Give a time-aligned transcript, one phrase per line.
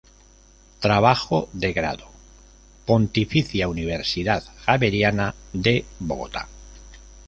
[0.79, 2.07] Trabajo de Grado,
[2.87, 6.47] Pontificia Universidad Javeriana de Bogotá.